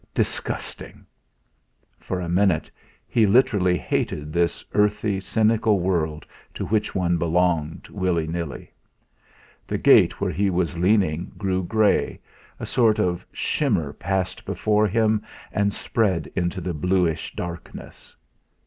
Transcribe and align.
Disgusting! 0.15 1.05
For 1.99 2.19
a 2.19 2.27
minute 2.27 2.71
he 3.07 3.27
literally 3.27 3.77
hated 3.77 4.33
this 4.33 4.65
earthy, 4.73 5.19
cynical 5.19 5.79
world 5.79 6.25
to 6.55 6.65
which 6.65 6.95
one 6.95 7.19
belonged, 7.19 7.87
willy 7.87 8.25
nilly. 8.25 8.73
The 9.67 9.77
gate 9.77 10.19
where 10.19 10.31
he 10.31 10.49
was 10.49 10.79
leaning 10.79 11.31
grew 11.37 11.63
grey, 11.63 12.19
a 12.59 12.65
sort 12.65 12.97
of 12.97 13.23
shimmer 13.31 13.93
passed 13.93 14.43
be 14.43 14.55
fore 14.55 14.87
him 14.87 15.21
and 15.51 15.71
spread 15.71 16.31
into 16.35 16.61
the 16.61 16.73
bluish 16.73 17.35
darkness. 17.35 18.15